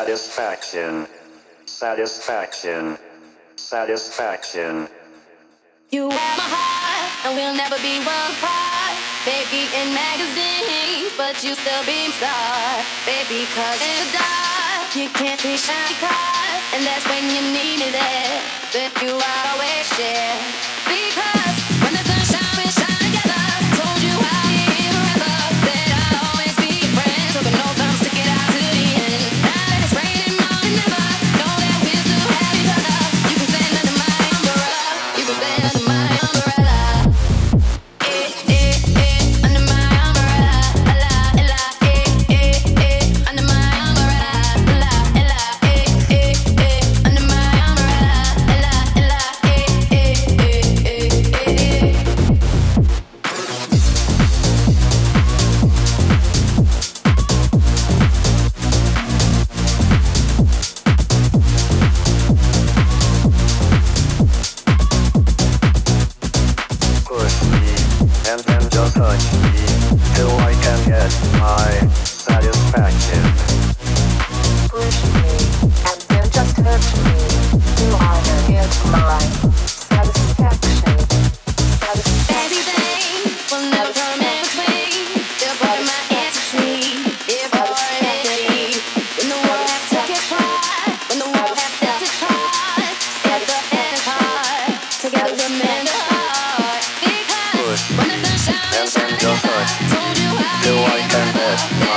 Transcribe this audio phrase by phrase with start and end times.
[0.00, 1.06] satisfaction,
[1.66, 2.96] satisfaction,
[3.56, 4.88] satisfaction.
[5.90, 8.96] You want my heart, and we'll never be world apart.
[9.28, 12.80] Baby in magazines, but you still beam star.
[13.04, 17.92] Baby, cause in the dark, you can't see shiny cars, and that's when you needed
[17.92, 18.40] it.
[18.72, 20.79] But you are always there.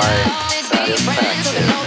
[0.00, 1.85] my satisfaction.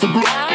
[0.00, 0.49] the block.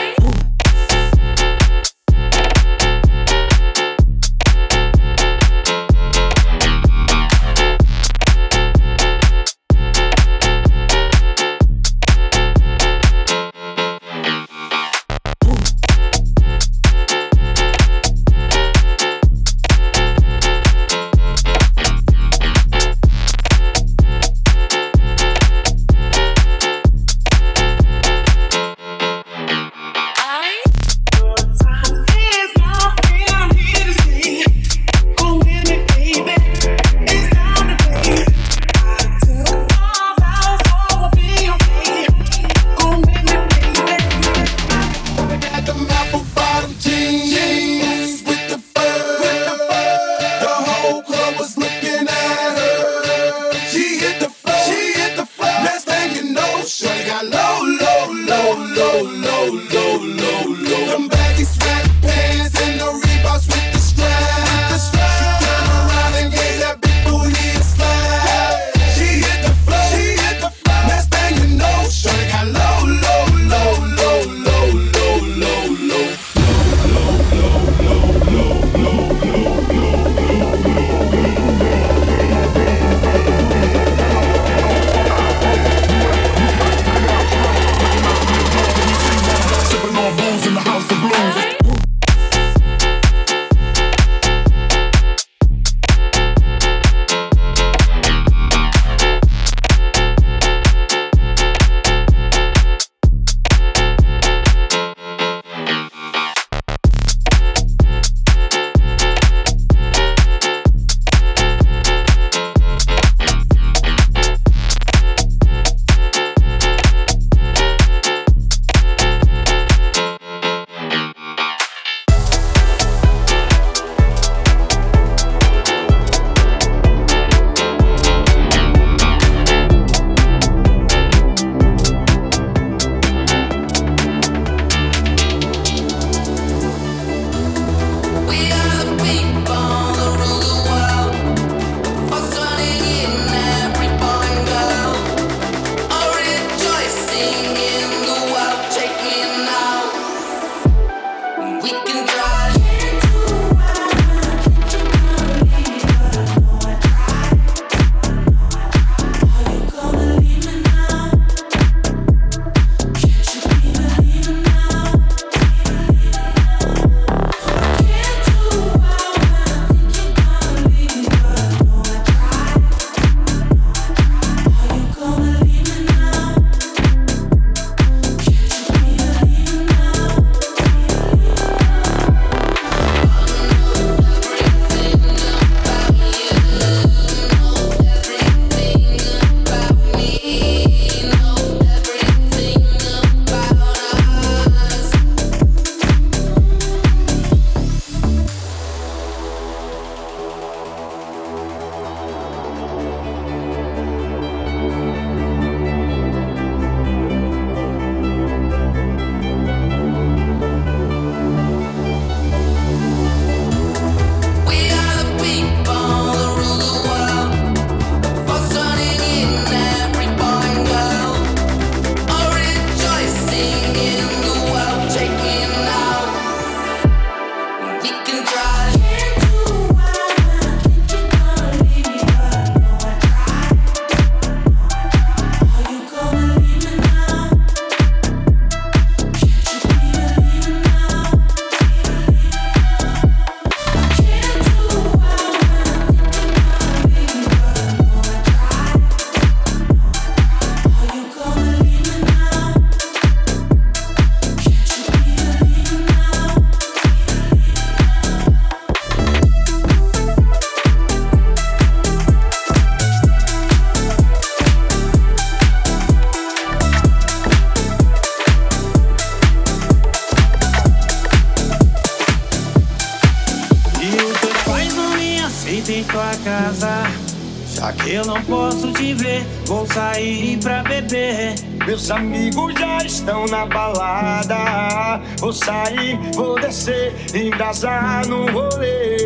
[280.86, 281.36] Beber.
[281.66, 285.02] Meus amigos já estão na balada.
[285.20, 288.98] Vou sair, vou descer, engasar no rolê.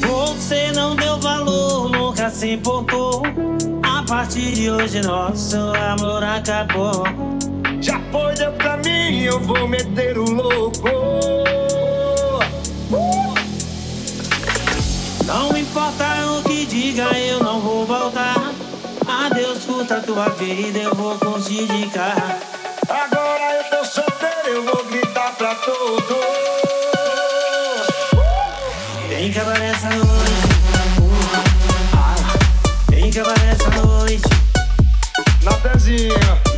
[0.00, 3.22] Você não deu valor, nunca se importou.
[3.82, 7.04] A partir de hoje, nosso amor acabou.
[7.80, 10.88] Já foi, deu pra mim, eu vou meter o louco.
[15.26, 16.04] Não importa
[16.38, 18.49] o que diga, eu não vou voltar.
[19.30, 21.88] Adeus, curta tua vida, eu vou conseguir
[22.88, 26.16] Agora eu tô solteiro, eu vou gritar pra todos.
[29.08, 30.50] Tem que acabar essa noite.
[32.88, 34.28] Tem que essa noite.
[35.44, 36.49] Na pezinha.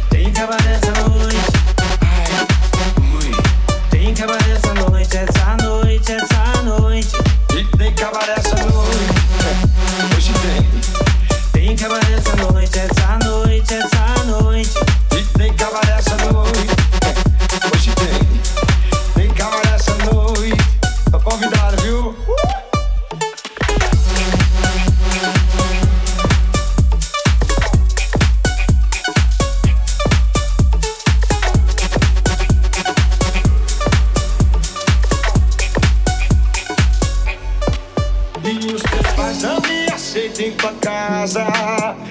[41.23, 41.47] Casa.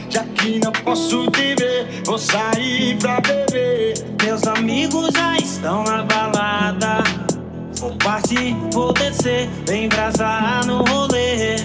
[0.10, 3.94] Já que não posso te ver, vou sair pra beber.
[4.24, 7.04] Meus amigos já estão na balada.
[7.80, 11.58] Vou partir, vou descer, vem brasar no rolê.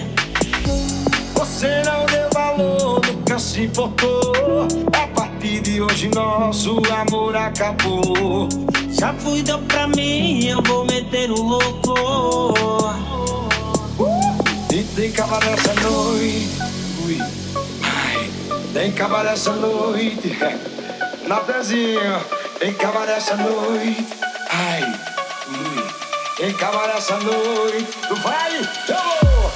[1.35, 4.67] Você não deu valor, nunca se importou.
[4.93, 8.49] A partir de hoje, nosso amor acabou.
[8.89, 11.95] Já fui, deu pra mim, eu vou meter o louco.
[14.73, 16.77] E tem acabar essa noite.
[17.07, 17.36] Ui.
[18.73, 20.37] Tem acabar essa noite.
[21.27, 22.21] Na pezinha,
[22.59, 24.07] tem acabar essa noite.
[24.49, 24.83] Ai,
[25.49, 25.87] ui.
[26.37, 27.97] Tem acabar essa noite.
[28.21, 29.51] Vai, eu vou.